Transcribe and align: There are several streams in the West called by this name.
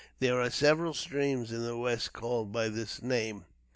There 0.17 0.41
are 0.41 0.49
several 0.49 0.95
streams 0.95 1.51
in 1.51 1.61
the 1.63 1.77
West 1.77 2.11
called 2.11 2.51
by 2.51 2.69
this 2.69 3.03
name. 3.03 3.45